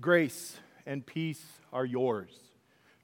[0.00, 2.30] Grace and peace are yours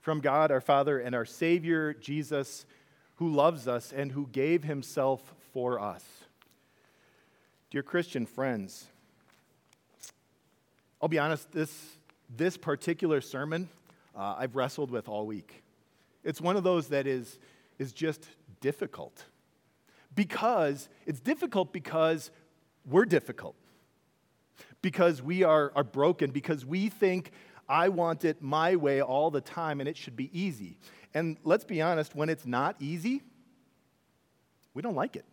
[0.00, 2.67] from God our Father and our Savior, Jesus,
[3.17, 6.04] who loves us and who gave himself for us.
[7.71, 8.87] Dear Christian friends,
[11.03, 11.96] I'll be honest, this,
[12.37, 13.69] this particular sermon
[14.15, 15.65] uh, I've wrestled with all week.
[16.23, 17.41] It's one of those that is,
[17.80, 18.24] is just
[18.61, 19.24] difficult.
[20.15, 22.30] Because it's difficult because
[22.87, 23.56] we're difficult
[24.84, 27.32] because we are, are broken, because we think,
[27.66, 30.76] I want it my way all the time and it should be easy.
[31.14, 33.23] And let's be honest, when it's not easy,
[34.74, 35.24] we don't like it.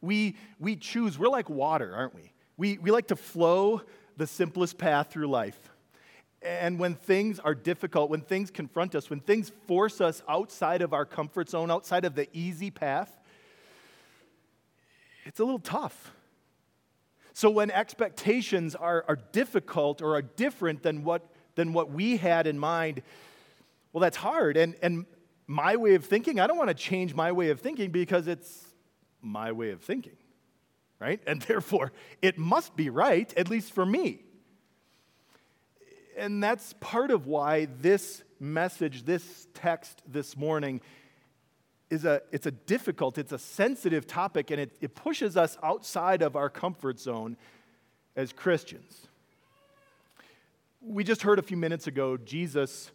[0.00, 2.32] We, we choose, we're like water, aren't we?
[2.56, 2.78] we?
[2.78, 3.82] We like to flow
[4.16, 5.58] the simplest path through life.
[6.40, 10.92] And when things are difficult, when things confront us, when things force us outside of
[10.92, 13.10] our comfort zone, outside of the easy path,
[15.24, 16.12] it's a little tough.
[17.36, 21.20] So when expectations are, are difficult or are different than what,
[21.54, 23.02] than what we had in mind,
[23.92, 24.56] well, that's hard.
[24.56, 25.04] And, and
[25.46, 28.64] my way of thinking, I don't want to change my way of thinking because it's
[29.20, 30.16] my way of thinking,
[30.98, 31.20] right?
[31.26, 34.22] And therefore, it must be right, at least for me.
[36.16, 40.80] And that's part of why this message, this text this morning,
[41.90, 46.22] is a, it's a difficult, it's a sensitive topic, and it, it pushes us outside
[46.22, 47.36] of our comfort zone
[48.16, 49.06] as Christians.
[50.80, 52.90] We just heard a few minutes ago Jesus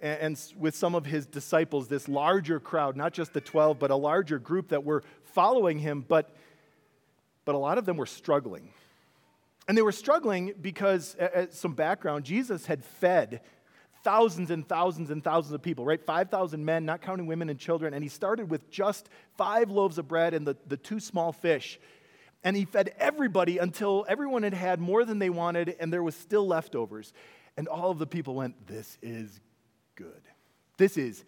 [0.00, 3.90] and, and with some of his disciples, this larger crowd, not just the 12, but
[3.90, 6.34] a larger group that were following him, but,
[7.44, 8.70] but a lot of them were struggling.
[9.68, 13.40] And they were struggling because, as some background, Jesus had fed
[14.06, 16.00] thousands and thousands and thousands of people, right?
[16.00, 17.92] 5,000 men, not counting women and children.
[17.92, 21.80] And he started with just five loaves of bread and the, the two small fish.
[22.44, 26.14] And he fed everybody until everyone had had more than they wanted and there was
[26.14, 27.12] still leftovers.
[27.56, 29.40] And all of the people went, This is
[29.96, 30.22] good.
[30.76, 31.24] This is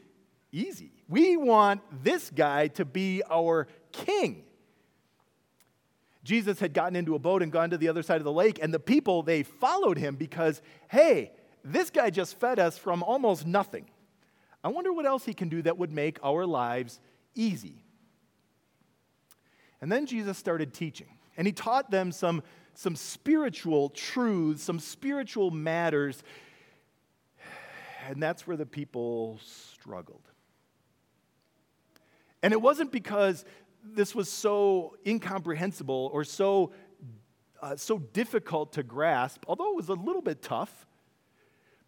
[0.52, 0.92] easy.
[1.08, 4.44] We want this guy to be our king.
[6.22, 8.60] Jesus had gotten into a boat and gone to the other side of the lake,
[8.62, 11.32] and the people, they followed him because, hey,
[11.64, 13.86] this guy just fed us from almost nothing.
[14.62, 17.00] I wonder what else he can do that would make our lives
[17.34, 17.84] easy.
[19.80, 22.42] And then Jesus started teaching, and he taught them some,
[22.74, 26.22] some spiritual truths, some spiritual matters.
[28.08, 30.22] And that's where the people struggled.
[32.42, 33.44] And it wasn't because
[33.84, 36.72] this was so incomprehensible or so,
[37.62, 40.86] uh, so difficult to grasp, although it was a little bit tough.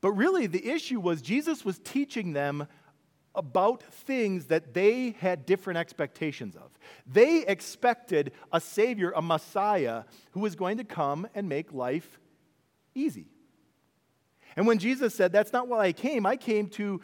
[0.01, 2.67] But really, the issue was Jesus was teaching them
[3.35, 6.71] about things that they had different expectations of.
[7.07, 12.19] They expected a Savior, a Messiah, who was going to come and make life
[12.95, 13.29] easy.
[14.57, 17.01] And when Jesus said, That's not why I came, I came to,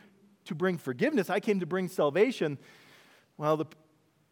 [0.46, 2.58] to bring forgiveness, I came to bring salvation,
[3.38, 3.66] well, the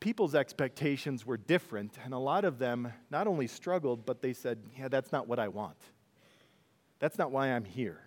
[0.00, 1.94] people's expectations were different.
[2.04, 5.38] And a lot of them not only struggled, but they said, Yeah, that's not what
[5.38, 5.78] I want.
[6.98, 8.00] That's not why I'm here.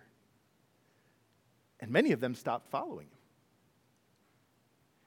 [1.80, 3.18] And many of them stopped following him.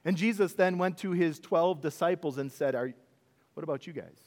[0.04, 2.92] And Jesus then went to his 12 disciples and said, Are,
[3.54, 4.18] What about you guys?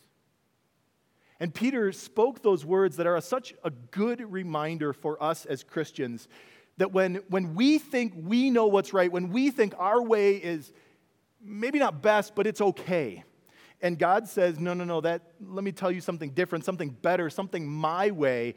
[1.40, 6.28] And Peter spoke those words that are such a good reminder for us as Christians
[6.76, 10.72] that when, when we think we know what's right, when we think our way is
[11.42, 13.24] maybe not best, but it's okay,
[13.80, 17.28] and God says, No, no, no, that, let me tell you something different, something better,
[17.30, 18.54] something my way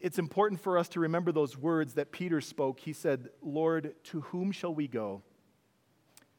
[0.00, 2.80] it's important for us to remember those words that Peter spoke.
[2.80, 5.22] He said, Lord, to whom shall we go?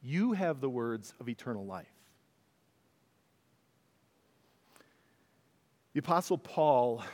[0.02, 1.86] You have the words of eternal life.
[5.92, 7.04] The Apostle Paul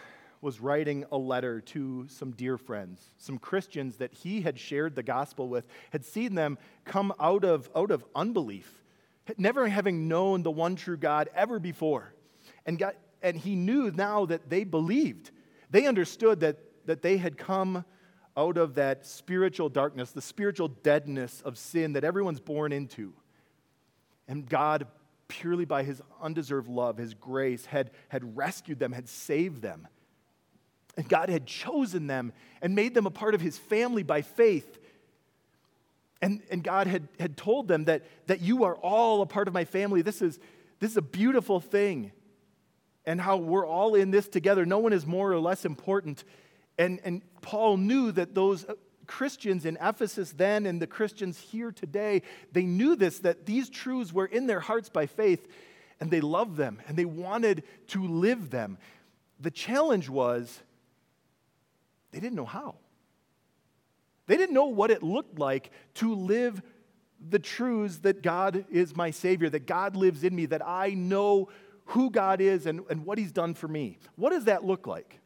[0.40, 5.02] was writing a letter to some dear friends, some Christians that he had shared the
[5.02, 8.84] gospel with, had seen them come out of, out of unbelief,
[9.36, 12.14] never having known the one true God ever before.
[12.64, 15.32] And, got, and he knew now that they believed
[15.70, 17.84] they understood that, that they had come
[18.36, 23.12] out of that spiritual darkness, the spiritual deadness of sin that everyone's born into.
[24.28, 24.86] And God,
[25.26, 29.88] purely by his undeserved love, his grace, had, had rescued them, had saved them.
[30.96, 32.32] And God had chosen them
[32.62, 34.78] and made them a part of his family by faith.
[36.20, 39.54] And, and God had, had told them that, that you are all a part of
[39.54, 40.02] my family.
[40.02, 40.38] This is,
[40.80, 42.12] this is a beautiful thing
[43.08, 44.66] and how we're all in this together.
[44.66, 46.24] No one is more or less important.
[46.76, 48.66] And, and Paul knew that those
[49.06, 52.20] Christians in Ephesus then and the Christians here today,
[52.52, 55.48] they knew this, that these truths were in their hearts by faith,
[56.00, 58.76] and they loved them and they wanted to live them.
[59.40, 60.60] The challenge was
[62.12, 62.74] they didn't know how.
[64.26, 66.60] They didn't know what it looked like to live
[67.26, 71.48] the truths that God is my Savior, that God lives in me, that I know
[71.88, 73.98] who God is and, and what He's done for me.
[74.16, 75.20] What does that look like?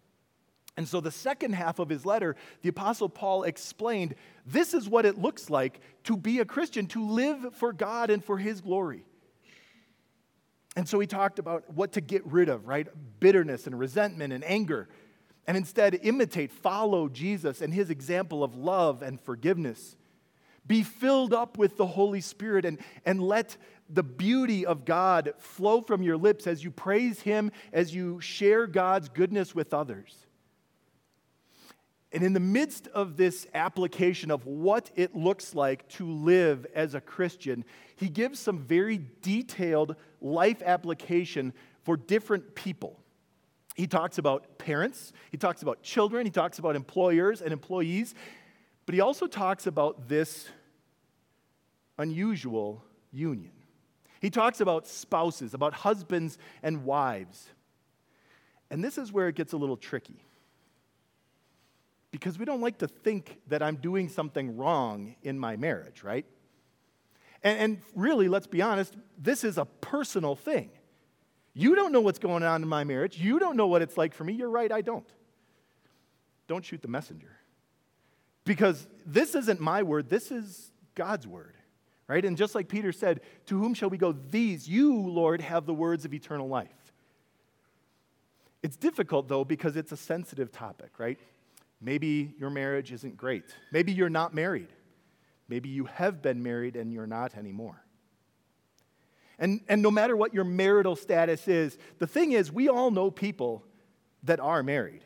[0.77, 4.15] And so, the second half of his letter, the Apostle Paul explained
[4.47, 8.25] this is what it looks like to be a Christian, to live for God and
[8.25, 9.05] for His glory.
[10.75, 12.89] And so, he talked about what to get rid of, right?
[13.21, 14.89] Bitterness and resentment and anger,
[15.47, 19.97] and instead imitate, follow Jesus and His example of love and forgiveness.
[20.67, 23.57] Be filled up with the Holy Spirit and, and let
[23.89, 28.67] the beauty of God flow from your lips as you praise Him, as you share
[28.67, 30.27] God's goodness with others.
[32.13, 36.95] And in the midst of this application of what it looks like to live as
[36.95, 37.65] a Christian,
[37.97, 41.55] he gives some very detailed life application
[41.85, 42.99] for different people.
[43.75, 48.15] He talks about parents, he talks about children, he talks about employers and employees,
[48.87, 50.49] but he also talks about this
[51.99, 53.53] unusual union.
[54.21, 57.49] He talks about spouses, about husbands and wives.
[58.71, 60.25] And this is where it gets a little tricky.
[62.11, 66.25] Because we don't like to think that I'm doing something wrong in my marriage, right?
[67.43, 70.71] And, and really, let's be honest, this is a personal thing.
[71.55, 73.19] You don't know what's going on in my marriage.
[73.19, 74.35] You don't know what it's like for me.
[74.35, 75.09] You're right, I don't.
[76.47, 77.37] Don't shoot the messenger.
[78.45, 81.55] Because this isn't my word, this is God's word
[82.13, 82.27] right?
[82.27, 84.13] And just like Peter said, to whom shall we go?
[84.13, 86.93] These, you, Lord, have the words of eternal life.
[88.63, 91.19] It's difficult, though, because it's a sensitive topic, right?
[91.81, 93.45] Maybe your marriage isn't great.
[93.73, 94.69] Maybe you're not married.
[95.49, 97.83] Maybe you have been married and you're not anymore.
[99.39, 103.11] And, and no matter what your marital status is, the thing is, we all know
[103.11, 103.65] people
[104.23, 105.03] that are married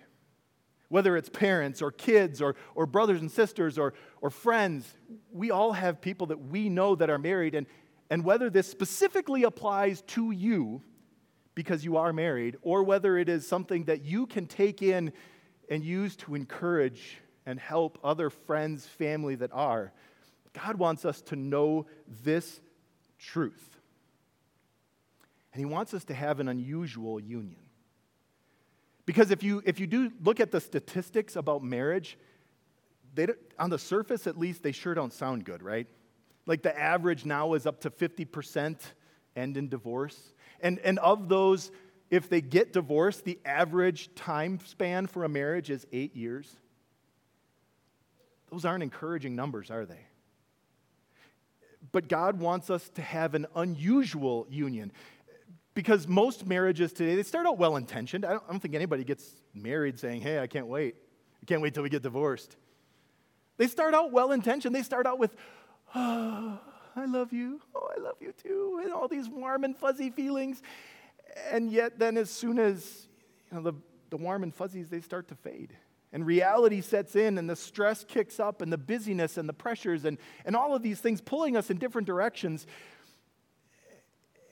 [0.89, 4.95] whether it's parents or kids or, or brothers and sisters or, or friends,
[5.33, 7.55] we all have people that we know that are married.
[7.55, 7.67] And,
[8.11, 10.83] and whether this specifically applies to you
[11.55, 15.11] because you are married, or whether it is something that you can take in
[15.71, 17.17] and use to encourage
[17.47, 19.93] and help other friends, family that are,
[20.53, 21.87] God wants us to know
[22.23, 22.61] this
[23.19, 23.77] truth.
[25.53, 27.66] And He wants us to have an unusual union.
[29.07, 32.19] Because if you, if you do look at the statistics about marriage,
[33.15, 35.87] they, on the surface at least, they sure don't sound good, right?
[36.45, 38.79] Like the average now is up to 50%
[39.37, 40.35] end in divorce.
[40.61, 41.71] And, and of those,
[42.11, 46.55] if they get divorced, the average time span for a marriage is eight years.
[48.51, 50.07] Those aren't encouraging numbers, are they?
[51.93, 54.93] But God wants us to have an unusual union
[55.77, 58.25] because most marriages today, they start out well intentioned.
[58.25, 60.97] I, I don't, think anybody gets married saying, hey, I can't wait.
[61.43, 62.57] I can't wait till we get divorced.
[63.59, 64.75] They start out well intentioned.
[64.75, 65.37] They start out with,
[65.95, 66.59] oh,
[66.97, 67.61] I love you.
[67.75, 68.81] Oh, I love you too.
[68.83, 70.63] And all these warm and fuzzy feelings.
[71.51, 73.07] And yet, then as soon as
[73.53, 73.75] you know, the,
[74.09, 75.77] the warm and fuzzies, they start to fade.
[76.11, 80.07] And reality sets in, and the stress kicks up, and the busyness and the pressures,
[80.07, 82.67] and, and all of these things pulling us in different directions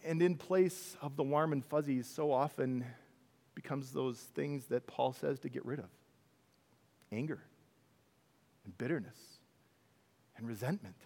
[0.05, 2.85] and in place of the warm and fuzzies, so often
[3.55, 5.89] becomes those things that Paul says to get rid of
[7.11, 7.41] anger
[8.65, 9.17] and bitterness
[10.37, 10.97] and resentment.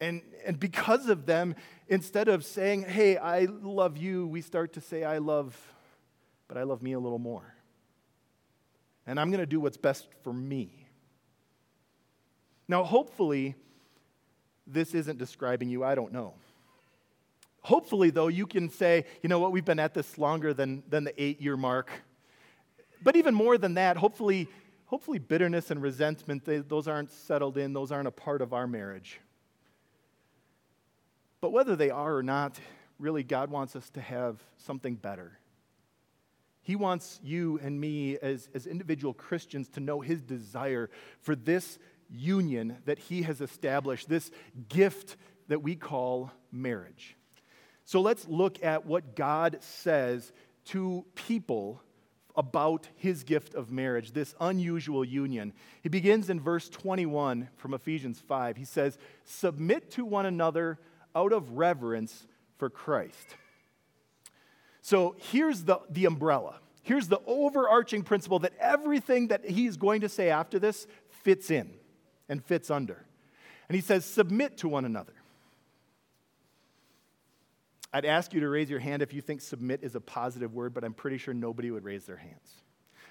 [0.00, 1.54] And, and because of them,
[1.88, 5.56] instead of saying, hey, I love you, we start to say, I love,
[6.48, 7.54] but I love me a little more.
[9.06, 10.86] And I'm going to do what's best for me.
[12.68, 13.54] Now, hopefully,
[14.66, 16.34] this isn't describing you, I don't know.
[17.66, 21.02] Hopefully, though, you can say, you know what, we've been at this longer than, than
[21.02, 21.90] the eight year mark.
[23.02, 24.46] But even more than that, hopefully,
[24.84, 28.68] hopefully bitterness and resentment, they, those aren't settled in, those aren't a part of our
[28.68, 29.20] marriage.
[31.40, 32.56] But whether they are or not,
[33.00, 35.36] really, God wants us to have something better.
[36.62, 41.80] He wants you and me as, as individual Christians to know His desire for this
[42.08, 44.30] union that He has established, this
[44.68, 45.16] gift
[45.48, 47.16] that we call marriage.
[47.86, 50.32] So let's look at what God says
[50.66, 51.80] to people
[52.34, 55.54] about his gift of marriage, this unusual union.
[55.82, 58.56] He begins in verse 21 from Ephesians 5.
[58.56, 60.78] He says, Submit to one another
[61.14, 62.26] out of reverence
[62.58, 63.36] for Christ.
[64.82, 66.58] So here's the, the umbrella.
[66.82, 71.70] Here's the overarching principle that everything that he's going to say after this fits in
[72.28, 73.04] and fits under.
[73.68, 75.14] And he says, Submit to one another.
[77.92, 80.74] I'd ask you to raise your hand if you think submit is a positive word,
[80.74, 82.62] but I'm pretty sure nobody would raise their hands.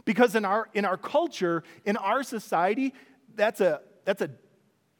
[0.03, 2.94] Because in our, in our culture, in our society,
[3.36, 4.29] that's a, that's a,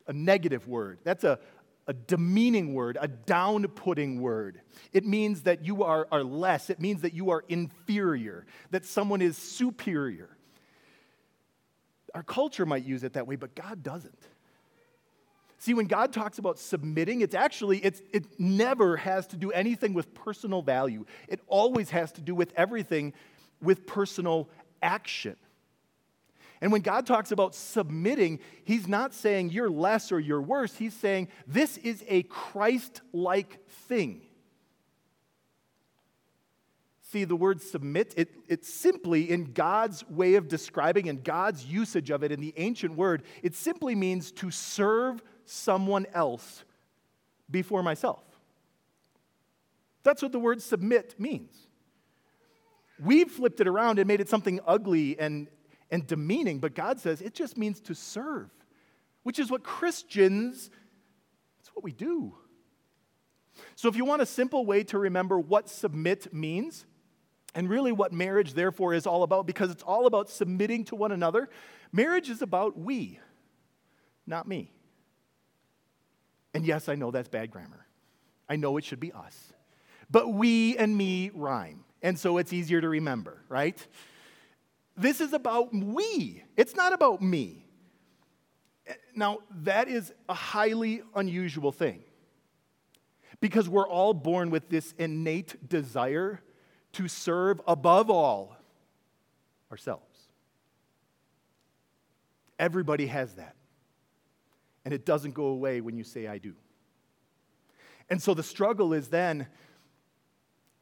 [0.08, 1.00] a negative word.
[1.03, 1.39] That's a,
[1.88, 4.62] a demeaning word, a down putting word.
[4.91, 9.22] It means that you are, are less, it means that you are inferior, that someone
[9.22, 10.29] is superior.
[12.15, 14.17] Our culture might use it that way, but God doesn't.
[15.58, 19.94] See, when God talks about submitting, it's actually, it's, it never has to do anything
[19.94, 21.06] with personal value.
[21.28, 23.14] It always has to do with everything
[23.62, 24.50] with personal
[24.82, 25.38] action.
[26.62, 30.76] And when God talks about submitting, He's not saying you're less or you're worse.
[30.76, 34.22] He's saying this is a Christ like thing.
[37.02, 42.10] See, the word submit, it, it simply, in God's way of describing and God's usage
[42.10, 46.64] of it in the ancient word, it simply means to serve someone else
[47.50, 48.24] before myself.
[50.04, 51.56] That's what the word submit means.
[53.00, 55.48] We've flipped it around and made it something ugly and,
[55.92, 58.50] and demeaning, but God says it just means to serve,
[59.24, 60.70] which is what Christians,
[61.58, 62.36] that's what we do.
[63.75, 66.86] So if you want a simple way to remember what submit means,
[67.56, 71.14] and really what marriage, therefore, is all about, because it's all about submitting to one
[71.14, 71.50] another.
[71.94, 73.18] Marriage is about we,
[74.28, 74.75] not me.
[76.56, 77.86] And yes, I know that's bad grammar.
[78.48, 79.54] I know it should be us.
[80.10, 83.86] But we and me rhyme, and so it's easier to remember, right?
[84.96, 87.66] This is about we, it's not about me.
[89.14, 92.04] Now, that is a highly unusual thing
[93.42, 96.42] because we're all born with this innate desire
[96.94, 98.56] to serve above all
[99.72, 100.04] ourselves.
[102.58, 103.56] Everybody has that.
[104.86, 106.54] And it doesn't go away when you say, I do.
[108.10, 109.48] And so the struggle is then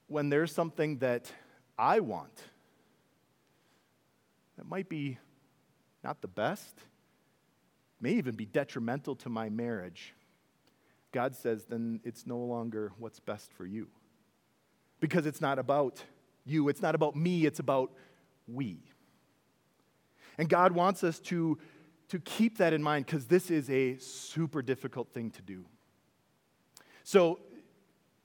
[0.07, 1.31] when there's something that
[1.77, 2.43] I want
[4.57, 5.17] that might be
[6.03, 6.77] not the best,
[8.01, 10.13] may even be detrimental to my marriage.
[11.13, 13.87] God says, then it's no longer what's best for you
[14.99, 16.03] because it's not about
[16.45, 17.91] you, it's not about me, it's about
[18.47, 18.79] we.
[20.37, 21.57] And God wants us to,
[22.09, 25.65] to keep that in mind because this is a super difficult thing to do.
[27.03, 27.39] So,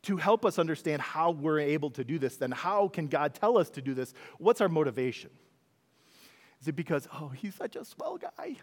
[0.03, 3.59] to help us understand how we're able to do this, then how can God tell
[3.59, 4.15] us to do this?
[4.39, 5.31] What's our motivation?
[6.61, 8.57] Is it because, oh, he's such a swell guy?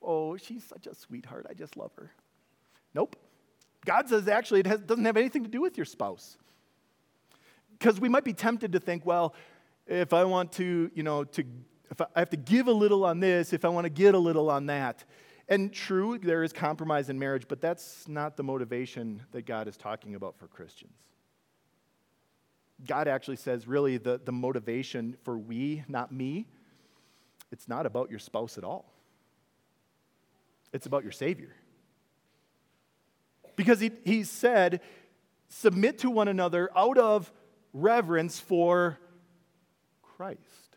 [0.00, 1.46] Oh, she's such a sweetheart.
[1.50, 2.12] I just love her.
[2.94, 3.16] Nope.
[3.84, 6.36] God says actually it has, doesn't have anything to do with your spouse
[7.78, 9.34] because we might be tempted to think, well,
[9.86, 11.44] if I want to, you know, to,
[11.90, 14.18] if I have to give a little on this, if I want to get a
[14.18, 15.04] little on that.
[15.48, 19.76] And true, there is compromise in marriage, but that's not the motivation that God is
[19.76, 20.92] talking about for Christians.
[22.86, 26.46] God actually says, really, the, the motivation for we, not me,
[27.50, 28.92] it's not about your spouse at all.
[30.72, 31.54] It's about your Savior.
[33.56, 34.80] Because he, he said,
[35.48, 37.32] submit to one another out of
[37.72, 38.98] reverence for
[40.02, 40.67] Christ.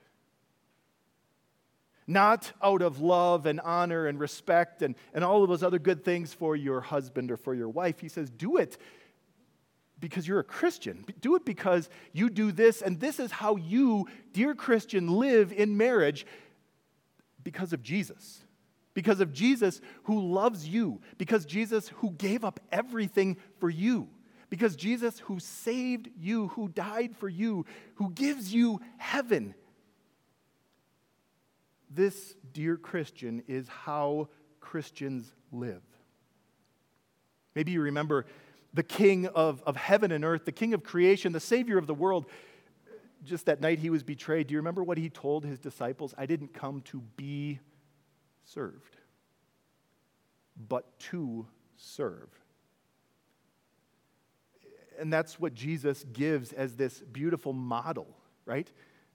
[2.07, 6.03] Not out of love and honor and respect and, and all of those other good
[6.03, 7.99] things for your husband or for your wife.
[7.99, 8.77] He says, do it
[9.99, 11.05] because you're a Christian.
[11.21, 15.77] Do it because you do this, and this is how you, dear Christian, live in
[15.77, 16.25] marriage
[17.43, 18.43] because of Jesus.
[18.93, 24.09] Because of Jesus who loves you, because Jesus who gave up everything for you.
[24.49, 27.65] Because Jesus, who saved you, who died for you,
[27.95, 29.55] who gives you heaven,
[31.93, 34.29] this, dear Christian, is how
[34.59, 35.81] Christians live.
[37.55, 38.25] Maybe you remember
[38.73, 41.93] the king of, of heaven and earth, the king of creation, the savior of the
[41.93, 42.25] world.
[43.23, 44.47] Just that night he was betrayed.
[44.47, 46.15] Do you remember what he told his disciples?
[46.17, 47.59] I didn't come to be
[48.43, 48.97] served,
[50.67, 51.45] but to
[51.75, 52.29] serve
[55.01, 58.07] and that's what Jesus gives as this beautiful model,
[58.45, 58.71] right?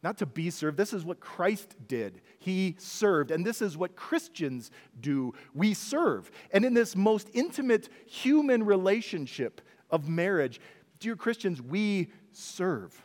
[0.07, 0.77] Not to be served.
[0.77, 2.21] This is what Christ did.
[2.39, 3.33] He served.
[3.33, 4.71] And this is what Christians
[5.01, 5.35] do.
[5.53, 6.31] We serve.
[6.53, 9.61] And in this most intimate human relationship
[9.91, 10.61] of marriage,
[11.01, 12.97] dear Christians, we serve.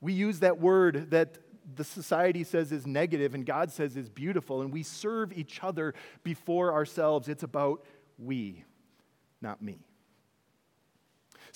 [0.00, 1.38] We use that word that
[1.76, 5.94] the society says is negative and God says is beautiful, and we serve each other
[6.24, 7.28] before ourselves.
[7.28, 7.84] It's about
[8.18, 8.64] we,
[9.40, 9.85] not me.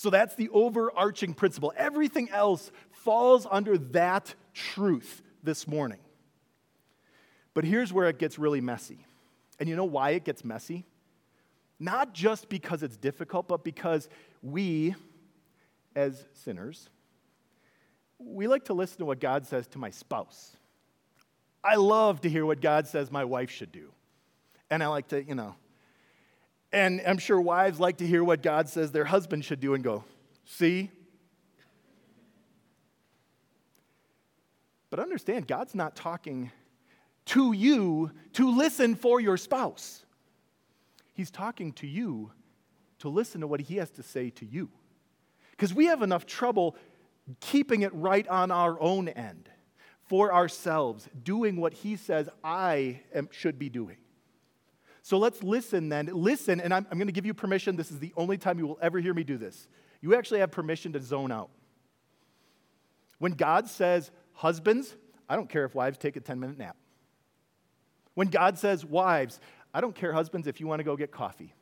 [0.00, 1.74] So that's the overarching principle.
[1.76, 5.98] Everything else falls under that truth this morning.
[7.52, 9.04] But here's where it gets really messy.
[9.58, 10.86] And you know why it gets messy?
[11.78, 14.08] Not just because it's difficult, but because
[14.42, 14.94] we,
[15.94, 16.88] as sinners,
[18.18, 20.56] we like to listen to what God says to my spouse.
[21.62, 23.92] I love to hear what God says my wife should do.
[24.70, 25.56] And I like to, you know,
[26.72, 29.82] and I'm sure wives like to hear what God says their husband should do and
[29.82, 30.04] go,
[30.44, 30.90] see?
[34.90, 36.50] But understand, God's not talking
[37.26, 40.04] to you to listen for your spouse.
[41.14, 42.32] He's talking to you
[43.00, 44.70] to listen to what he has to say to you.
[45.52, 46.76] Because we have enough trouble
[47.40, 49.48] keeping it right on our own end
[50.06, 53.96] for ourselves, doing what he says I am, should be doing.
[55.02, 56.10] So let's listen then.
[56.12, 57.76] Listen, and I'm, I'm going to give you permission.
[57.76, 59.68] This is the only time you will ever hear me do this.
[60.00, 61.50] You actually have permission to zone out.
[63.18, 64.96] When God says, husbands,
[65.28, 66.76] I don't care if wives take a 10 minute nap.
[68.14, 69.40] When God says, wives,
[69.72, 71.54] I don't care, husbands, if you want to go get coffee.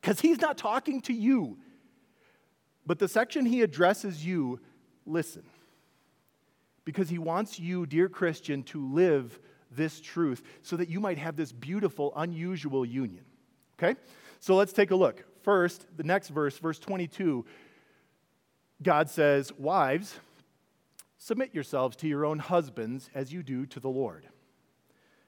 [0.00, 1.58] Because he's not talking to you.
[2.84, 4.60] But the section he addresses you,
[5.06, 5.44] listen.
[6.84, 9.38] Because he wants you, dear Christian, to live
[9.76, 13.24] this truth so that you might have this beautiful, unusual union.
[13.78, 13.98] Okay?
[14.40, 15.24] So let's take a look.
[15.42, 17.44] First, the next verse, verse 22,
[18.82, 20.18] God says, Wives,
[21.18, 24.28] submit yourselves to your own husbands as you do to the Lord.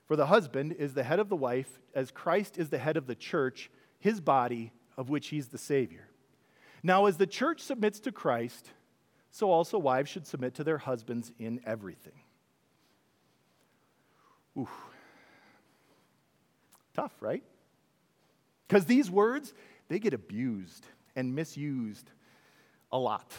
[0.07, 3.07] For the husband is the head of the wife, as Christ is the head of
[3.07, 6.09] the church, his body, of which he's the Savior.
[6.83, 8.71] Now, as the church submits to Christ,
[9.31, 12.24] so also wives should submit to their husbands in everything.
[14.57, 14.69] Ooh.
[16.95, 17.43] Tough, right?
[18.69, 19.53] Because these words,
[19.89, 22.11] they get abused and misused
[22.93, 23.33] a lot.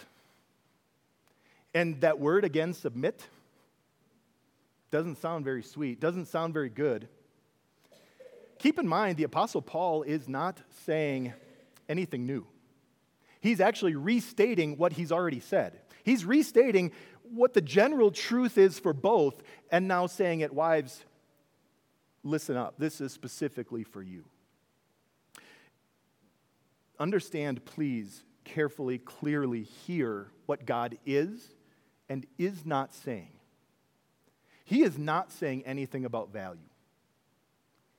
[1.73, 3.25] And that word again, submit,
[4.91, 7.07] doesn't sound very sweet, doesn't sound very good.
[8.59, 11.33] Keep in mind, the Apostle Paul is not saying
[11.89, 12.47] anything new.
[13.41, 15.79] He's actually restating what he's already said.
[16.03, 16.91] He's restating
[17.31, 19.41] what the general truth is for both,
[19.71, 21.03] and now saying it, wives,
[22.23, 22.75] listen up.
[22.77, 24.25] This is specifically for you.
[26.99, 31.49] Understand, please, carefully, clearly hear what God is
[32.07, 33.33] and is not saying.
[34.63, 36.69] He is not saying anything about value.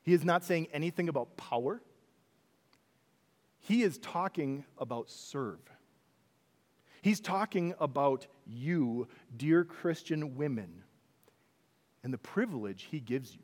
[0.02, 1.82] He is not saying anything about power.
[3.60, 5.58] He is talking about serve.
[7.02, 10.82] He's talking about you, dear Christian women,
[12.02, 13.42] and the privilege he gives you.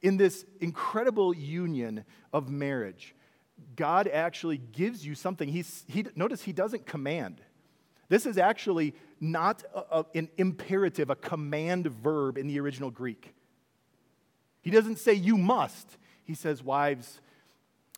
[0.00, 3.14] In this incredible union of marriage,
[3.76, 5.48] God actually gives you something.
[5.48, 7.40] He's, he, notice he doesn't command.
[8.08, 13.34] This is actually not a, a, an imperative, a command verb in the original Greek.
[14.62, 15.98] He doesn't say, you must.
[16.24, 17.20] He says, wives,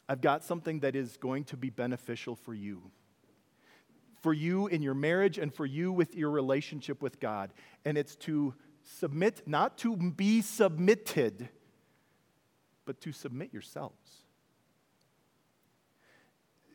[0.09, 2.91] I've got something that is going to be beneficial for you
[4.21, 7.53] for you in your marriage and for you with your relationship with God.
[7.85, 11.49] And it's to submit, not to be submitted,
[12.85, 14.25] but to submit yourselves.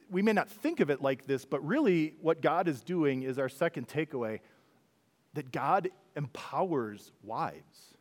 [0.09, 3.39] We may not think of it like this, but really what God is doing is
[3.39, 4.39] our second takeaway
[5.33, 7.95] that God empowers wives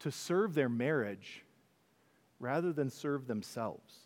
[0.00, 1.44] to serve their marriage
[2.40, 4.03] rather than serve themselves.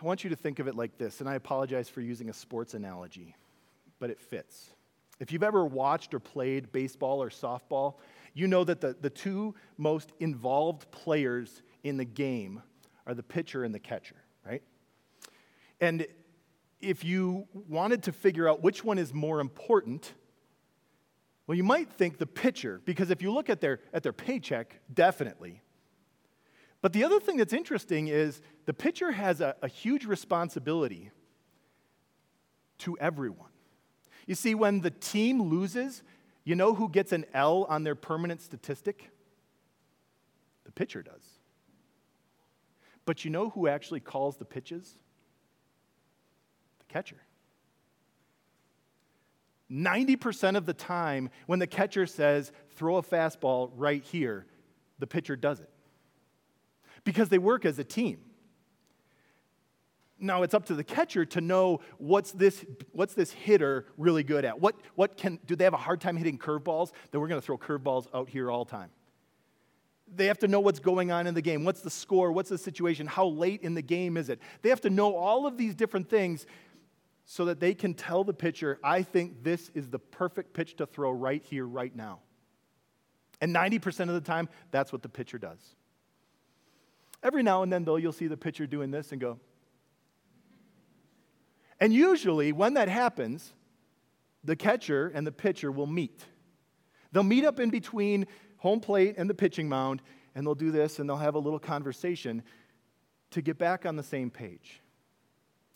[0.00, 2.32] I want you to think of it like this, and I apologize for using a
[2.32, 3.34] sports analogy,
[3.98, 4.70] but it fits.
[5.20, 7.94] If you've ever watched or played baseball or softball,
[8.34, 12.62] you know that the, the two most involved players in the game
[13.06, 14.62] are the pitcher and the catcher, right?
[15.80, 16.06] And
[16.80, 20.12] if you wanted to figure out which one is more important,
[21.46, 24.78] well, you might think the pitcher, because if you look at their, at their paycheck,
[24.92, 25.62] definitely.
[26.86, 31.10] But the other thing that's interesting is the pitcher has a, a huge responsibility
[32.78, 33.50] to everyone.
[34.24, 36.04] You see, when the team loses,
[36.44, 39.10] you know who gets an L on their permanent statistic?
[40.64, 41.24] The pitcher does.
[43.04, 44.96] But you know who actually calls the pitches?
[46.78, 47.20] The catcher.
[49.72, 54.46] 90% of the time, when the catcher says, throw a fastball right here,
[55.00, 55.70] the pitcher does it.
[57.06, 58.18] Because they work as a team.
[60.18, 64.44] Now it's up to the catcher to know what's this, what's this hitter really good
[64.44, 64.60] at?
[64.60, 66.90] What, what can, do they have a hard time hitting curveballs?
[67.10, 68.90] Then we're going to throw curveballs out here all time.
[70.12, 71.64] They have to know what's going on in the game.
[71.64, 72.32] What's the score?
[72.32, 73.06] What's the situation?
[73.06, 74.40] How late in the game is it?
[74.62, 76.46] They have to know all of these different things
[77.24, 80.86] so that they can tell the pitcher, I think this is the perfect pitch to
[80.86, 82.20] throw right here, right now.
[83.40, 85.58] And 90% of the time, that's what the pitcher does.
[87.22, 89.38] Every now and then, though, you'll see the pitcher doing this and go,
[91.80, 93.52] And usually, when that happens,
[94.44, 96.24] the catcher and the pitcher will meet.
[97.12, 98.26] They'll meet up in between
[98.58, 100.02] home plate and the pitching mound,
[100.34, 102.42] and they'll do this and they'll have a little conversation
[103.30, 104.82] to get back on the same page.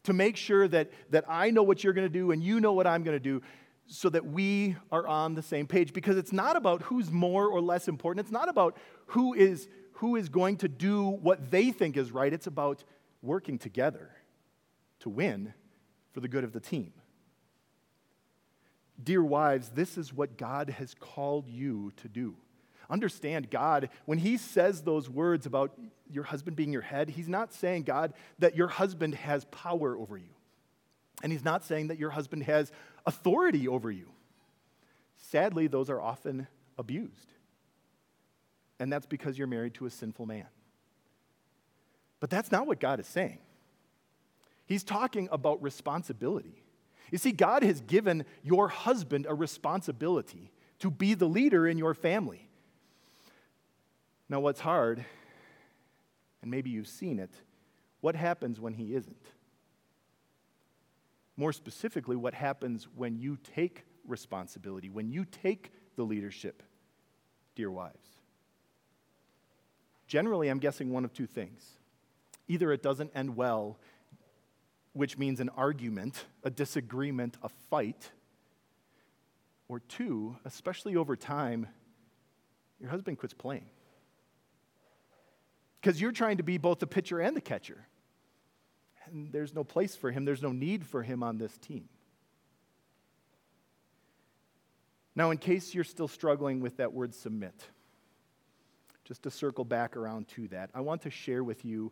[0.05, 2.73] To make sure that, that I know what you're going to do and you know
[2.73, 3.43] what I'm going to do,
[3.87, 5.93] so that we are on the same page.
[5.93, 8.77] Because it's not about who's more or less important, it's not about
[9.07, 9.69] who is,
[10.01, 12.85] who is going to do what they think is right, it's about
[13.21, 14.11] working together
[15.01, 15.53] to win
[16.13, 16.95] for the good of the team.
[19.03, 22.35] Dear wives, this is what God has called you to do.
[22.89, 25.79] Understand, God, when He says those words about
[26.11, 30.17] your husband being your head, He's not saying, God, that your husband has power over
[30.17, 30.35] you.
[31.23, 32.73] And He's not saying that your husband has
[33.05, 34.09] authority over you.
[35.17, 36.47] Sadly, those are often
[36.79, 37.35] abused.
[38.81, 40.47] And that's because you're married to a sinful man.
[42.19, 43.39] But that's not what God is saying.
[44.67, 46.63] He's talking about responsibility.
[47.11, 51.93] You see, God has given your husband a responsibility to be the leader in your
[51.93, 52.49] family.
[54.29, 55.05] Now, what's hard,
[56.41, 57.35] and maybe you've seen it,
[58.01, 59.27] what happens when he isn't?
[61.37, 66.63] More specifically, what happens when you take responsibility, when you take the leadership,
[67.57, 68.20] dear wives?
[70.11, 71.65] Generally, I'm guessing one of two things.
[72.49, 73.79] Either it doesn't end well
[74.93, 78.11] which means an argument, a disagreement, a fight.
[79.69, 81.69] Or two, especially over time,
[82.81, 83.67] your husband quits playing.
[85.81, 87.87] Because you're trying to be both the pitcher and the catcher.
[89.07, 91.89] And there's no place for him, there's no need for him on this team.
[95.15, 97.55] Now, in case you're still struggling with that word submit,
[99.11, 101.91] just to circle back around to that, I want to share with you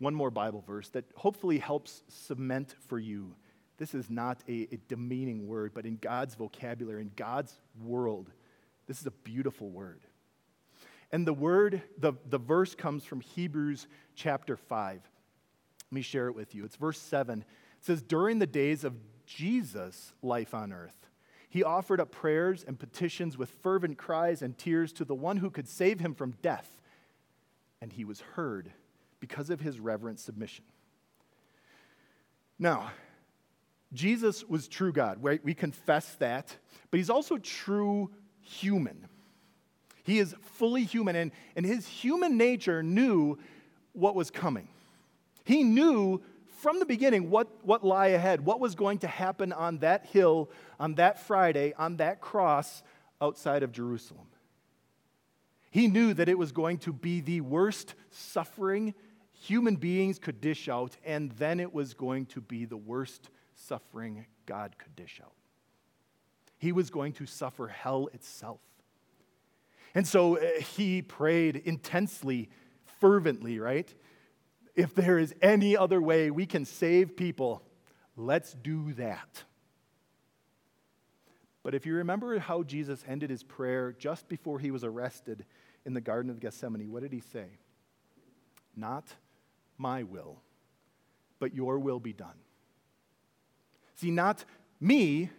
[0.00, 3.36] one more Bible verse that hopefully helps cement for you
[3.78, 8.30] this is not a, a, demeaning word, but in God's vocabulary, in God's world,
[8.86, 10.00] this is a beautiful word.
[11.12, 15.00] And the word, the, the verse comes from Hebrews chapter 5.
[15.90, 16.64] Let me share it with you.
[16.64, 17.40] It's verse 7.
[17.40, 17.46] It
[17.84, 18.94] says, During the days of
[19.26, 21.08] Jesus' life on earth,
[21.48, 25.50] he offered up prayers and petitions with fervent cries and tears to the one who
[25.50, 26.82] could save him from death,
[27.80, 28.70] and he was heard
[29.20, 30.64] because of his reverent submission.
[32.58, 32.90] Now,
[33.92, 35.42] Jesus was true God, right?
[35.44, 36.56] We confess that,
[36.90, 39.06] but he's also true human.
[40.04, 43.38] He is fully human, and, and his human nature knew
[43.92, 44.68] what was coming.
[45.44, 46.22] He knew
[46.56, 50.50] from the beginning what, what lie ahead, what was going to happen on that hill,
[50.80, 52.82] on that Friday, on that cross
[53.20, 54.26] outside of Jerusalem.
[55.70, 58.94] He knew that it was going to be the worst suffering
[59.32, 64.24] human beings could dish out, and then it was going to be the worst suffering
[64.46, 65.32] God could dish out.
[66.58, 68.60] He was going to suffer hell itself.
[69.94, 72.48] And so uh, he prayed intensely,
[73.00, 73.92] fervently, right?
[74.76, 77.62] If there is any other way we can save people,
[78.14, 79.44] let's do that.
[81.62, 85.46] But if you remember how Jesus ended his prayer just before he was arrested
[85.84, 87.46] in the Garden of Gethsemane, what did he say?
[88.76, 89.08] Not
[89.78, 90.42] my will,
[91.40, 92.36] but your will be done.
[93.96, 94.44] See, not
[94.78, 95.30] me,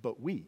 [0.00, 0.46] but we.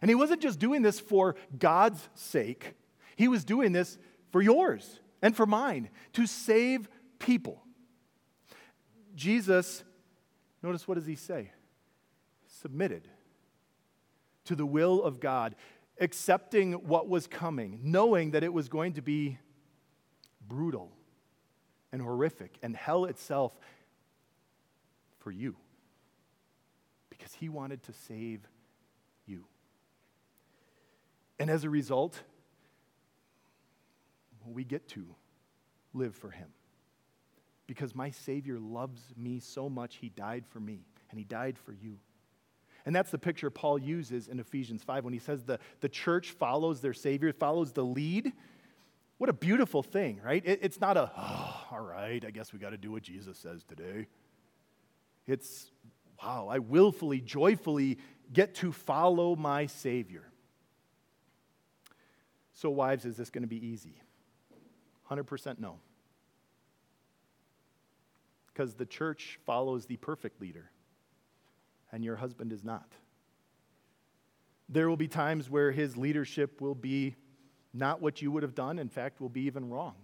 [0.00, 2.74] And he wasn't just doing this for God's sake,
[3.16, 3.98] he was doing this
[4.30, 7.62] for yours and for mine to save people.
[9.14, 9.84] Jesus,
[10.62, 11.52] notice what does he say?
[12.46, 13.08] Submitted
[14.44, 15.54] to the will of God,
[16.00, 19.38] accepting what was coming, knowing that it was going to be
[20.46, 20.90] brutal
[21.92, 23.52] and horrific and hell itself
[25.20, 25.56] for you
[27.10, 28.40] because he wanted to save
[29.26, 29.44] you.
[31.38, 32.20] And as a result,
[34.46, 35.04] we get to
[35.92, 36.48] live for him.
[37.66, 41.72] Because my Savior loves me so much, he died for me, and he died for
[41.72, 41.98] you.
[42.84, 46.32] And that's the picture Paul uses in Ephesians 5 when he says the, the church
[46.32, 48.32] follows their Savior, follows the lead
[49.22, 50.42] what a beautiful thing, right?
[50.44, 53.38] It, it's not a, oh, all right, I guess we got to do what Jesus
[53.38, 54.08] says today.
[55.28, 55.70] It's,
[56.20, 57.98] wow, I willfully, joyfully
[58.32, 60.24] get to follow my Savior.
[62.54, 64.02] So, wives, is this going to be easy?
[65.16, 65.78] 100% no.
[68.46, 70.70] Because the church follows the perfect leader,
[71.90, 72.92] and your husband is not.
[74.68, 77.16] There will be times where his leadership will be
[77.74, 79.94] not what you would have done, in fact, will be even wrong.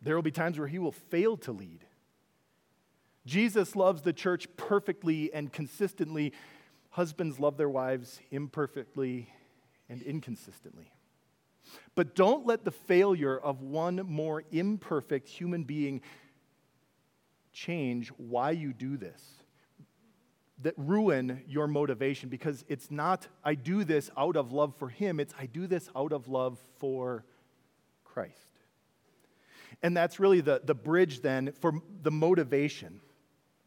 [0.00, 1.84] There will be times where he will fail to lead.
[3.26, 6.32] Jesus loves the church perfectly and consistently.
[6.90, 9.28] Husbands love their wives imperfectly
[9.88, 10.93] and inconsistently.
[11.94, 16.02] But don't let the failure of one more imperfect human being
[17.52, 19.22] change why you do this,
[20.62, 25.20] that ruin your motivation, because it's not, I do this out of love for Him,
[25.20, 27.24] it's, I do this out of love for
[28.04, 28.38] Christ.
[29.82, 33.00] And that's really the, the bridge then for the motivation.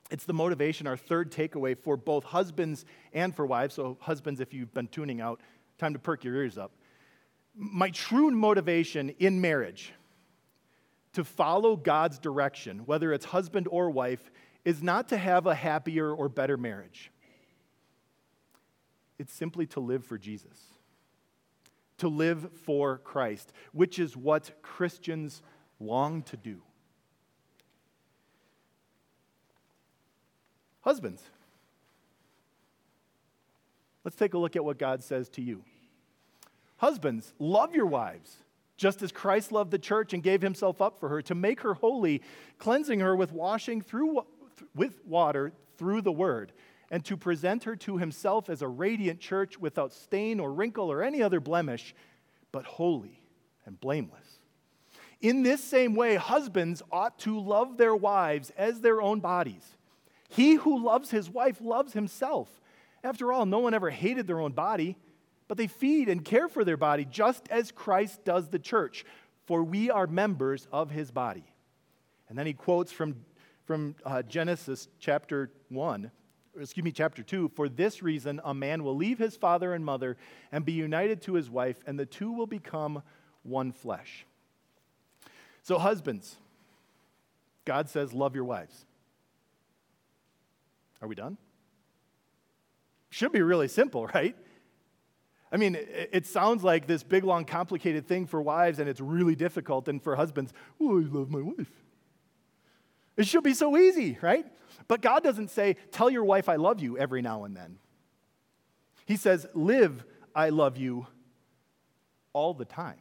[0.09, 3.75] It's the motivation, our third takeaway for both husbands and for wives.
[3.75, 5.41] So, husbands, if you've been tuning out,
[5.77, 6.71] time to perk your ears up.
[7.57, 9.91] My true motivation in marriage
[11.13, 14.31] to follow God's direction, whether it's husband or wife,
[14.63, 17.11] is not to have a happier or better marriage.
[19.17, 20.59] It's simply to live for Jesus,
[21.97, 25.41] to live for Christ, which is what Christians
[25.79, 26.61] long to do.
[30.81, 31.23] Husbands,
[34.03, 35.63] let's take a look at what God says to you.
[36.77, 38.37] Husbands, love your wives,
[38.77, 41.73] just as Christ loved the church and gave himself up for her to make her
[41.73, 42.21] holy,
[42.59, 44.25] cleansing her with washing through
[44.75, 46.51] with water through the word,
[46.89, 51.03] and to present her to himself as a radiant church without stain or wrinkle or
[51.03, 51.93] any other blemish,
[52.51, 53.21] but holy
[53.65, 54.39] and blameless.
[55.21, 59.77] In this same way, husbands ought to love their wives as their own bodies.
[60.29, 62.61] He who loves his wife loves himself.
[63.03, 64.97] After all, no one ever hated their own body
[65.47, 69.05] but they feed and care for their body just as Christ does the church,
[69.45, 71.45] for we are members of his body.
[72.29, 73.15] And then he quotes from,
[73.65, 76.11] from uh, Genesis chapter 1,
[76.59, 80.17] excuse me, chapter 2 For this reason, a man will leave his father and mother
[80.51, 83.01] and be united to his wife, and the two will become
[83.43, 84.25] one flesh.
[85.63, 86.35] So, husbands,
[87.65, 88.85] God says, love your wives.
[91.01, 91.37] Are we done?
[93.09, 94.35] Should be really simple, right?
[95.51, 99.35] I mean, it, sounds like this big, long, complicated thing for wives, and it's really
[99.35, 99.87] difficult.
[99.87, 101.71] And for husbands, oh, I love my wife.
[103.15, 104.45] It should be so easy, right?
[104.87, 107.77] But God doesn't say, tell your wife I love you every now and then.
[109.05, 110.03] He says, live,
[110.35, 111.07] I love you
[112.33, 112.99] all the time.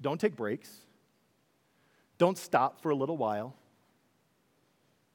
[0.00, 0.70] Don't take breaks.
[2.18, 3.54] Don't stop for a little while.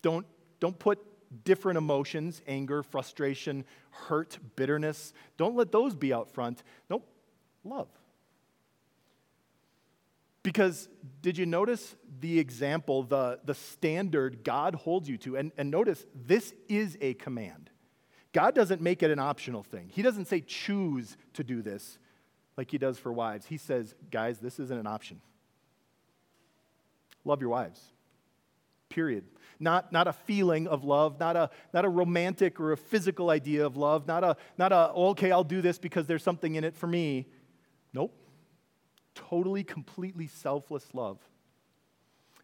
[0.02, 0.26] Don't,
[0.60, 1.00] don't put
[1.44, 5.14] different emotions anger, frustration, hurt, bitterness.
[5.38, 6.64] Don't let those be out front.
[6.90, 7.08] Nope,
[7.64, 7.88] love.
[10.42, 10.88] Because
[11.22, 15.38] did you notice the example, the, the standard God holds you to?
[15.38, 17.70] And, and notice this is a command.
[18.32, 19.90] God doesn't make it an optional thing.
[19.92, 21.98] He doesn't say choose to do this
[22.58, 23.48] like he does for wives.
[23.48, 25.22] He says, guys, this isn't an option.
[27.26, 27.82] Love your wives.
[28.88, 29.26] Period
[29.60, 33.66] not, not a feeling of love, not a, not a romantic or a physical idea
[33.66, 36.76] of love, not a, not a, okay, I'll do this because there's something in it
[36.76, 37.28] for me.
[37.94, 38.16] Nope.
[39.16, 41.18] Totally, completely selfless love.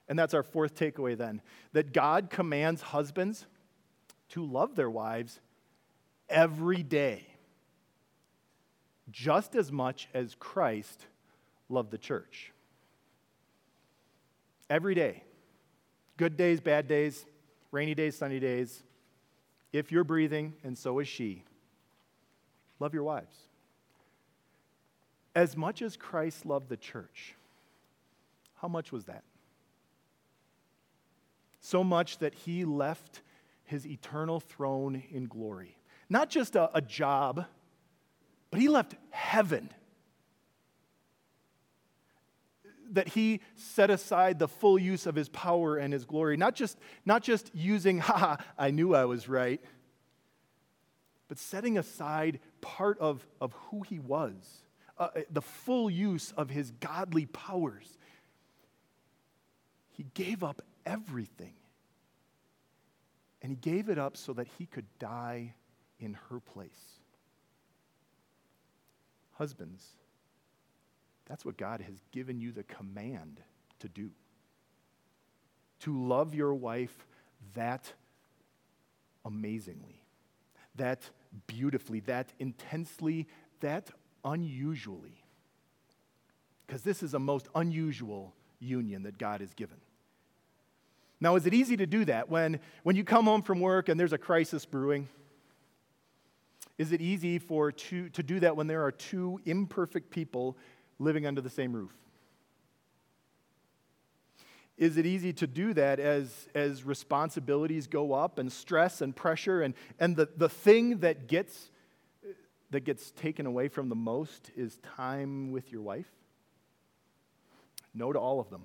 [0.07, 1.41] And that's our fourth takeaway then
[1.73, 3.45] that God commands husbands
[4.29, 5.39] to love their wives
[6.29, 7.25] every day,
[9.09, 11.05] just as much as Christ
[11.69, 12.51] loved the church.
[14.69, 15.23] Every day.
[16.17, 17.25] Good days, bad days,
[17.71, 18.83] rainy days, sunny days.
[19.73, 21.43] If you're breathing, and so is she,
[22.79, 23.35] love your wives.
[25.35, 27.35] As much as Christ loved the church,
[28.55, 29.23] how much was that?
[31.59, 33.21] So much that he left
[33.65, 35.75] his eternal throne in glory.
[36.09, 37.45] Not just a, a job,
[38.51, 39.69] but he left heaven
[42.91, 46.77] that he set aside the full use of his power and his glory, not just,
[47.05, 49.61] not just using, ha, I knew I was right,
[51.27, 54.33] but setting aside part of, of who he was,
[54.97, 57.97] uh, uh, the full use of his godly powers.
[59.91, 61.53] He gave up everything.
[63.41, 65.53] And he gave it up so that he could die
[65.99, 66.69] in her place.
[69.33, 69.85] Husbands,
[71.25, 73.41] that's what God has given you the command
[73.79, 74.11] to do.
[75.81, 77.07] To love your wife
[77.55, 77.91] that
[79.25, 80.01] amazingly,
[80.75, 81.09] that
[81.47, 83.27] beautifully, that intensely,
[83.59, 83.89] that
[84.23, 85.23] unusually.
[86.65, 89.77] Because this is a most unusual union that God has given.
[91.19, 93.99] Now, is it easy to do that when, when you come home from work and
[93.99, 95.07] there's a crisis brewing?
[96.77, 100.57] Is it easy for two, to do that when there are two imperfect people
[100.99, 101.91] living under the same roof.
[104.77, 109.61] is it easy to do that as, as responsibilities go up and stress and pressure
[109.61, 111.71] and, and the, the thing that gets,
[112.71, 116.09] that gets taken away from the most is time with your wife?
[117.93, 118.63] No to all of them.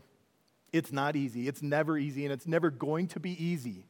[0.72, 1.46] It's not easy.
[1.48, 3.86] It's never easy, and it's never going to be easy.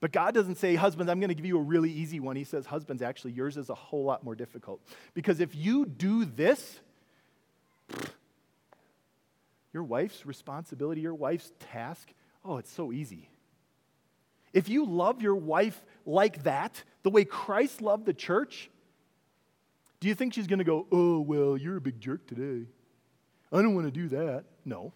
[0.00, 2.36] But God doesn't say, Husbands, I'm going to give you a really easy one.
[2.36, 4.80] He says, Husbands, actually, yours is a whole lot more difficult.
[5.14, 6.80] Because if you do this,
[9.76, 12.08] your wife's responsibility, your wife's task,
[12.42, 13.28] oh, it's so easy.
[14.54, 18.70] If you love your wife like that, the way Christ loved the church,
[20.00, 22.66] do you think she's going to go, oh, well, you're a big jerk today?
[23.52, 24.44] I don't want to do that.
[24.64, 24.94] No.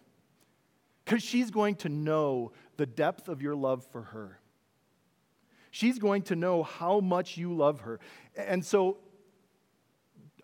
[1.05, 4.39] Because she's going to know the depth of your love for her.
[5.69, 7.99] She's going to know how much you love her.
[8.35, 8.97] And so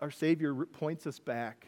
[0.00, 1.66] our Savior points us back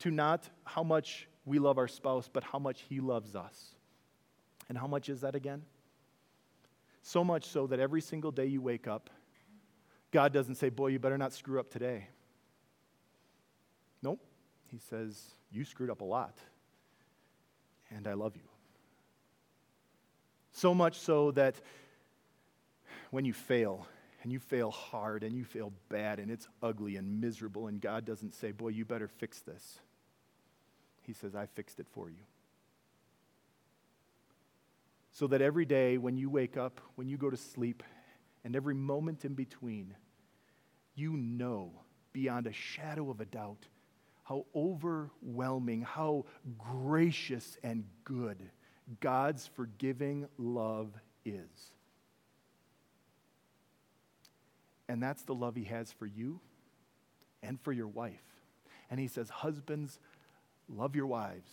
[0.00, 3.74] to not how much we love our spouse, but how much he loves us.
[4.68, 5.62] And how much is that again?
[7.02, 9.10] So much so that every single day you wake up,
[10.12, 12.06] God doesn't say, Boy, you better not screw up today.
[14.00, 14.20] Nope.
[14.68, 16.38] He says, You screwed up a lot,
[17.90, 18.48] and I love you.
[20.52, 21.56] So much so that
[23.10, 23.88] when you fail,
[24.22, 28.04] and you fail hard, and you fail bad, and it's ugly and miserable, and God
[28.04, 29.80] doesn't say, Boy, you better fix this.
[31.10, 32.22] He says, I fixed it for you.
[35.10, 37.82] So that every day when you wake up, when you go to sleep,
[38.44, 39.96] and every moment in between,
[40.94, 41.72] you know
[42.12, 43.66] beyond a shadow of a doubt
[44.22, 48.48] how overwhelming, how gracious and good
[49.00, 50.92] God's forgiving love
[51.24, 51.72] is.
[54.88, 56.38] And that's the love He has for you
[57.42, 58.22] and for your wife.
[58.88, 59.98] And He says, Husbands,
[60.76, 61.50] Love your wives.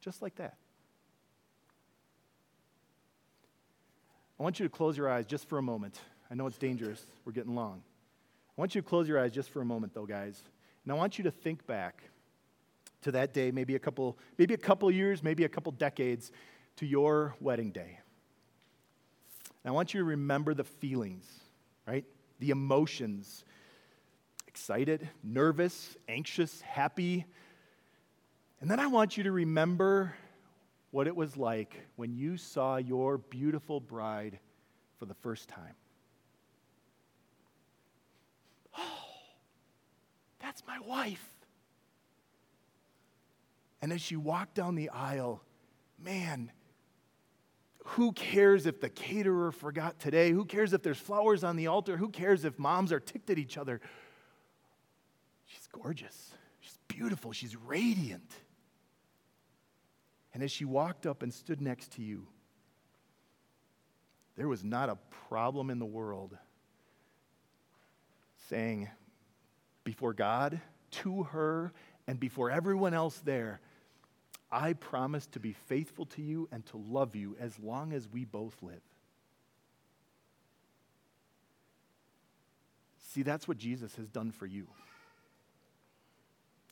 [0.00, 0.56] Just like that.
[4.38, 6.00] I want you to close your eyes just for a moment.
[6.30, 7.82] I know it's dangerous, we're getting long.
[8.56, 10.42] I want you to close your eyes just for a moment, though, guys.
[10.84, 12.02] And I want you to think back
[13.02, 16.30] to that day, maybe a couple, maybe a couple years, maybe a couple decades,
[16.76, 17.98] to your wedding day.
[19.64, 21.26] And I want you to remember the feelings,
[21.86, 22.04] right?
[22.38, 23.44] The emotions
[24.46, 27.26] excited, nervous, anxious, happy,
[28.60, 30.14] and then I want you to remember
[30.90, 34.38] what it was like when you saw your beautiful bride
[34.98, 35.74] for the first time.
[38.76, 38.80] Oh,
[40.40, 41.24] that's my wife.
[43.80, 45.42] And as she walked down the aisle,
[46.02, 46.50] man,
[47.84, 50.30] who cares if the caterer forgot today?
[50.30, 51.96] Who cares if there's flowers on the altar?
[51.96, 53.80] Who cares if moms are ticked at each other?
[55.46, 56.32] She's gorgeous.
[56.60, 57.32] She's beautiful.
[57.32, 58.30] She's radiant.
[60.38, 62.28] And as she walked up and stood next to you,
[64.36, 64.96] there was not a
[65.28, 66.38] problem in the world
[68.48, 68.88] saying
[69.82, 70.60] before God,
[70.92, 71.72] to her,
[72.06, 73.60] and before everyone else there,
[74.48, 78.24] I promise to be faithful to you and to love you as long as we
[78.24, 78.82] both live.
[83.08, 84.68] See, that's what Jesus has done for you.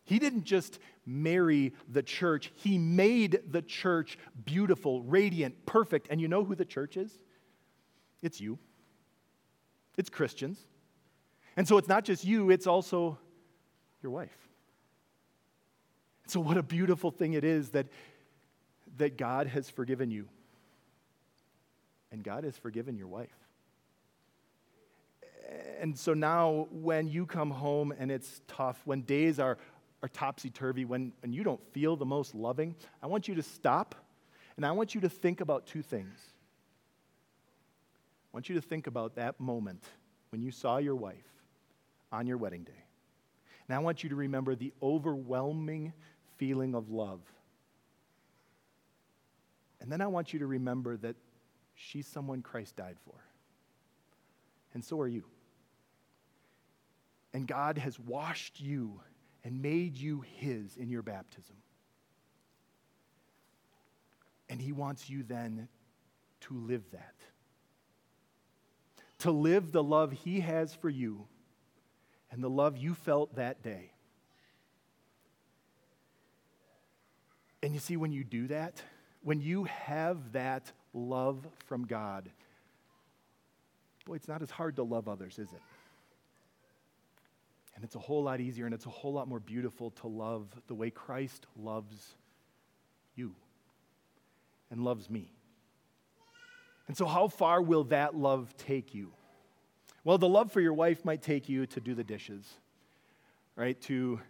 [0.06, 6.06] He didn't just marry the church, he made the church beautiful, radiant, perfect.
[6.10, 7.12] And you know who the church is?
[8.22, 8.58] It's you,
[9.98, 10.58] it's Christians.
[11.56, 13.18] And so it's not just you, it's also
[14.02, 14.36] your wife.
[16.28, 17.86] So, what a beautiful thing it is that,
[18.98, 20.28] that God has forgiven you.
[22.10, 23.34] And God has forgiven your wife.
[25.80, 29.58] And so now, when you come home and it's tough, when days are,
[30.06, 33.42] are topsy turvy, when, when you don't feel the most loving, I want you to
[33.42, 33.96] stop
[34.56, 36.16] and I want you to think about two things.
[38.32, 39.82] I want you to think about that moment
[40.30, 41.26] when you saw your wife
[42.12, 42.84] on your wedding day.
[43.68, 45.92] And I want you to remember the overwhelming
[46.36, 47.20] feeling of love.
[49.80, 51.16] And then I want you to remember that
[51.74, 53.16] she's someone Christ died for.
[54.72, 55.24] And so are you.
[57.34, 59.00] And God has washed you
[59.46, 61.54] and made you his in your baptism.
[64.50, 65.68] And he wants you then
[66.40, 67.14] to live that.
[69.20, 71.28] To live the love he has for you
[72.32, 73.92] and the love you felt that day.
[77.62, 78.82] And you see, when you do that,
[79.22, 82.28] when you have that love from God,
[84.06, 85.62] boy, it's not as hard to love others, is it?
[87.76, 90.48] And it's a whole lot easier and it's a whole lot more beautiful to love
[90.66, 92.16] the way Christ loves
[93.14, 93.34] you.
[94.70, 95.30] and loves me.
[96.88, 99.12] And so, how far will that love take you?
[100.04, 102.44] Well, the love for your wife might take you to do the dishes,
[103.56, 103.80] right?
[103.82, 104.20] To,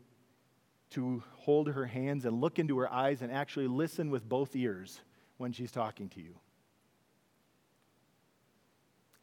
[0.91, 5.01] to hold her hands and look into her eyes and actually listen with both ears
[5.37, 6.35] when she's talking to you.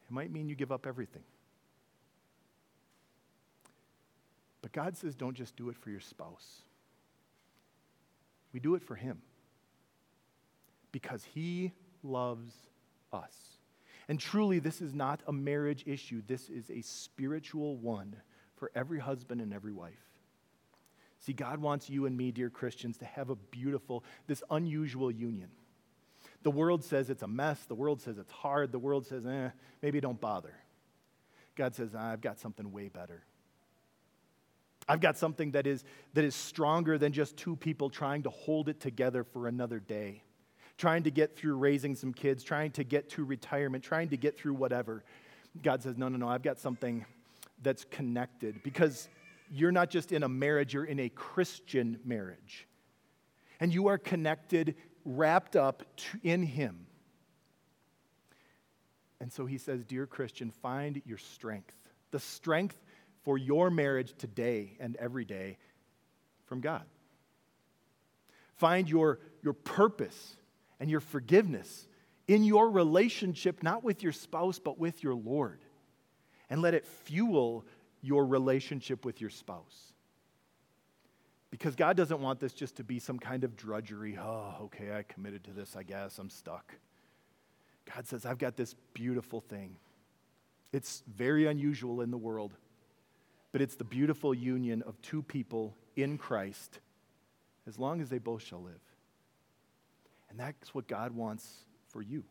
[0.08, 1.24] It might mean you give up everything.
[4.64, 6.62] But God says, don't just do it for your spouse.
[8.54, 9.20] We do it for Him
[10.90, 12.50] because He loves
[13.12, 13.58] us.
[14.08, 18.16] And truly, this is not a marriage issue, this is a spiritual one
[18.56, 20.00] for every husband and every wife.
[21.18, 25.50] See, God wants you and me, dear Christians, to have a beautiful, this unusual union.
[26.42, 27.66] The world says it's a mess.
[27.66, 28.72] The world says it's hard.
[28.72, 29.50] The world says, eh,
[29.82, 30.54] maybe don't bother.
[31.54, 33.24] God says, I've got something way better.
[34.88, 38.68] I've got something that is, that is stronger than just two people trying to hold
[38.68, 40.22] it together for another day,
[40.76, 44.36] trying to get through raising some kids, trying to get to retirement, trying to get
[44.36, 45.04] through whatever.
[45.62, 47.06] God says, No, no, no, I've got something
[47.62, 49.08] that's connected because
[49.50, 52.66] you're not just in a marriage, you're in a Christian marriage.
[53.60, 54.74] And you are connected,
[55.04, 55.82] wrapped up
[56.22, 56.86] in Him.
[59.20, 61.76] And so he says, Dear Christian, find your strength,
[62.10, 62.76] the strength
[63.24, 65.58] for your marriage today and every day
[66.46, 66.84] from God.
[68.56, 70.36] Find your, your purpose
[70.78, 71.88] and your forgiveness
[72.28, 75.60] in your relationship, not with your spouse, but with your Lord.
[76.48, 77.64] And let it fuel
[78.00, 79.92] your relationship with your spouse.
[81.50, 84.18] Because God doesn't want this just to be some kind of drudgery.
[84.20, 86.74] Oh, okay, I committed to this, I guess, I'm stuck.
[87.94, 89.76] God says, I've got this beautiful thing.
[90.72, 92.54] It's very unusual in the world
[93.54, 96.80] but it's the beautiful union of two people in Christ
[97.68, 98.80] as long as they both shall live.
[100.28, 101.48] And that's what God wants
[101.86, 102.24] for you.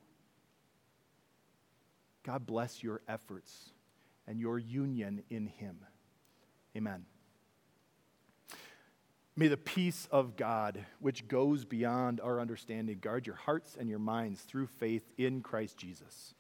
[2.24, 3.70] God bless your efforts
[4.28, 5.78] and your union in Him.
[6.76, 7.06] Amen.
[9.38, 13.98] May the peace of God, which goes beyond our understanding, guard your hearts and your
[13.98, 16.34] minds through faith in Christ Jesus.